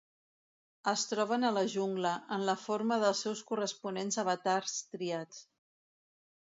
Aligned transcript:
Es 0.91 1.03
troben 1.09 1.45
a 1.49 1.51
la 1.57 1.63
jungla, 1.75 2.13
en 2.37 2.47
la 2.49 2.57
forma 2.63 2.99
dels 3.05 3.23
seus 3.27 3.47
corresponents 3.53 4.19
avatars 4.25 4.79
triats. 4.97 5.49